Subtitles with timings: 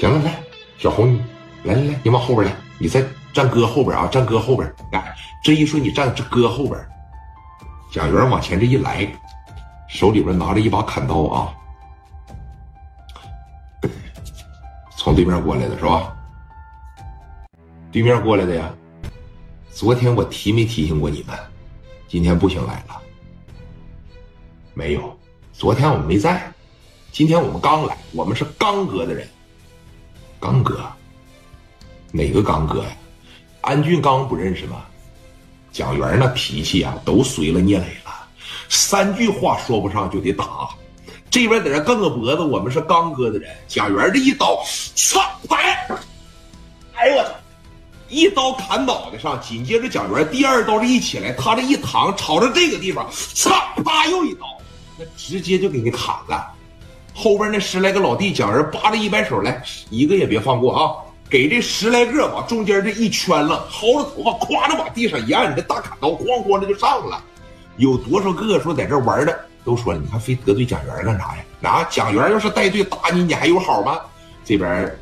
[0.00, 0.42] 行了，来，
[0.78, 1.14] 小红，
[1.62, 3.04] 来来来，你往后边来，你再
[3.34, 4.66] 站哥后边啊，站哥后边。
[4.92, 6.88] 来，这一说你站哥后边，
[7.92, 9.06] 蒋元往前这一来，
[9.90, 11.52] 手里边拿着一把砍刀啊，
[14.96, 16.16] 从对面过来的是吧？
[17.92, 18.72] 对面过来的呀。
[19.70, 21.38] 昨天我提没提醒过你们？
[22.08, 22.98] 今天不行来了。
[24.72, 25.14] 没有，
[25.52, 26.50] 昨天我们没在，
[27.12, 29.28] 今天我们刚来，我们是刚哥的人。
[30.40, 30.80] 刚哥，
[32.10, 32.88] 哪个刚哥呀？
[33.60, 34.82] 安俊刚不认识吗？
[35.70, 38.10] 蒋元那脾气啊，都随了聂磊了，
[38.70, 40.70] 三句话说不上就得打。
[41.30, 43.54] 这边在这梗个脖子，我们是刚哥的人。
[43.68, 44.60] 蒋元这一刀，
[44.96, 45.86] 操，哎！
[46.94, 47.30] 哎呦我操！
[48.08, 53.50] 一刀砍脑袋上，紧接着蒋元第二刀这一起来，他这一躺，朝着这个地方，操，
[53.84, 54.46] 啪又一刀，
[54.98, 56.52] 那直接就给你砍了。
[57.14, 60.92] 后边那十来个老弟，蒋人扒着一摆手来，一个也别放过啊！
[61.28, 67.22] 给这十来个往中间这一圈了，薅着头发，咵着往地上一按，这大砍刀咣咣的就上了。
[67.76, 71.70] 有多少个说在这玩的，都说了，你看非得罪蒋元干啥呀？
[71.70, 74.00] 啊，蒋元要是带队打你，你还有好吗？
[74.44, 74.92] 这边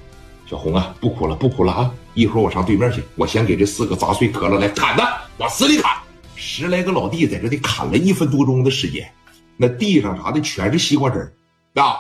[0.45, 1.91] 小红啊，不哭了，不哭了啊！
[2.14, 5.97] 一会儿我上对面去，我先给这四个砸碎磕了，来砍他，往死里砍！
[6.34, 9.11] 十来个老弟在这里砍了一分多钟的时间，
[9.56, 11.33] 那地上啥的全是西瓜汁
[11.79, 11.97] 啊！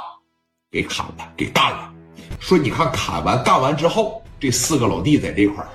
[0.70, 1.92] 给砍了，给干了。
[2.40, 5.68] 说你看，砍完干完之后，这四个老弟在这块儿，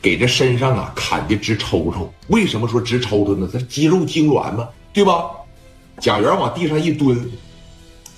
[0.00, 2.12] 给这身上啊砍的直抽抽。
[2.28, 3.48] 为什么说直抽抽呢？
[3.52, 5.30] 他肌肉痉挛嘛，对吧？
[6.00, 7.30] 贾元往地上一蹲，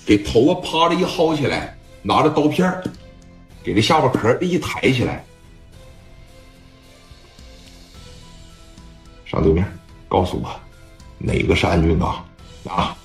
[0.05, 2.71] 给头发趴着一薅起来，拿着刀片
[3.63, 5.25] 给这下巴壳一抬起来。
[9.25, 9.65] 上对面，
[10.07, 10.49] 告诉我，
[11.17, 12.09] 哪个是安俊刚？
[12.69, 12.95] 啊？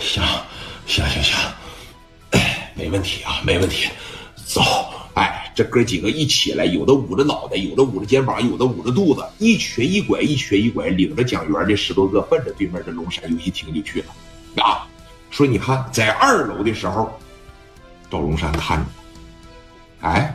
[0.00, 0.24] 行，
[0.86, 1.36] 行行行，
[2.74, 3.88] 没问题啊，没问题。
[4.46, 4.62] 走，
[5.14, 14.64] 哎，这哥几个一起来，有的捂着脑袋，有的捂着肩膀，有的捂着肚子，一瘸一拐，一瘸一拐，领着蒋元这十多个，奔着对面的龙山游戏厅就去了。
[14.64, 14.88] 啊，
[15.30, 17.12] 说你看，在二楼的时候，
[18.10, 18.86] 赵龙山看着，
[20.00, 20.34] 哎，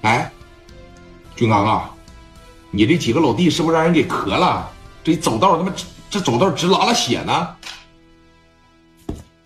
[0.00, 0.30] 哎。
[1.36, 1.90] 俊刚啊，
[2.70, 4.70] 你这几个老弟是不是让人给磕了？
[5.02, 5.72] 这走道他妈
[6.08, 7.56] 这走道直拉拉血呢。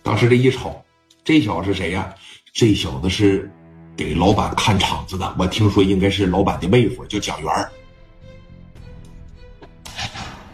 [0.03, 0.83] 当时这一瞅，
[1.23, 2.13] 这小子是谁呀？
[2.53, 3.51] 这小子是
[3.97, 7.69] 给老板看场子的，我听说应该是老板的妹夫，叫蒋元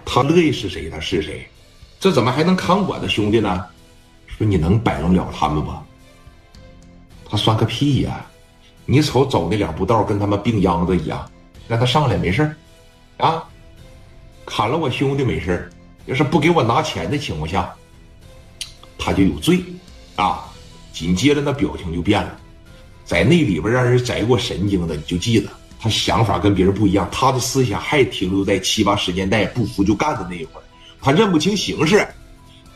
[0.06, 1.48] 他乐意是谁他是谁？
[2.00, 3.66] 这怎么还能看我的兄弟呢？
[4.28, 5.72] 说你能摆弄了他们不？
[7.30, 8.26] 他算个屁呀！
[8.86, 11.30] 你瞅走那两步道，跟他们病秧子一样。
[11.68, 12.56] 让他上来没事
[13.18, 13.44] 啊，
[14.46, 15.68] 砍了我兄弟没事
[16.06, 17.74] 要是不给我拿钱的情况下，
[19.00, 19.64] 他就有罪
[20.16, 20.46] 啊。
[20.94, 22.38] 紧接着那表情就变了，
[23.04, 30.64] 在那里边让人摘过神经的，你就记得他想法跟别人不一样，他的思想还停留在七八十年代不服就干的那一会儿，
[31.02, 32.08] 他认不清形势。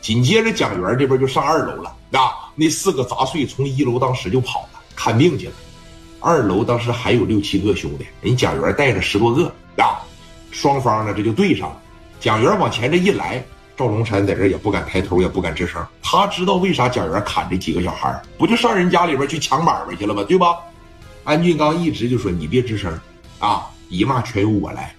[0.02, 5.52] 紧接着蒋元这边就上二楼了啊，那四个杂碎从一楼当时就跑了，看病去了。
[6.20, 10.04] 二楼当时还有六七个兄弟，人蒋元带着十多个啊，
[10.50, 11.80] 双方呢这就对上了。
[12.20, 13.42] 蒋元往前这一来，
[13.74, 15.84] 赵龙山在这也不敢抬头，也不敢吱声。
[16.02, 20.22] 他知道为啥蒋元砍这几个小孩不就上人家里边去抢买卖去了吗？
[20.28, 20.58] 对吧？
[21.24, 22.92] 安俊刚一直就说你别吱声
[23.38, 24.94] 啊，一骂全由我来。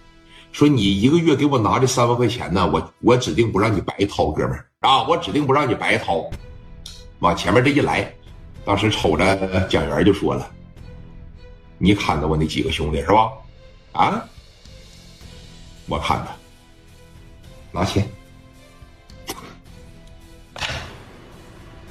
[0.51, 6.25] 说你一个月给我拿这三万块钱呢，我我指定不让你白掏，哥们儿啊，我指定不让你白掏。
[7.19, 8.11] 往前面这一来，
[8.65, 10.49] 当时瞅着蒋元就说了。
[11.83, 13.33] 你看到我那几个兄弟是吧？
[13.93, 14.23] 啊，
[15.87, 16.31] 我看的，
[17.71, 18.07] 拿钱，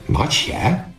[0.07, 0.90] 拿钱。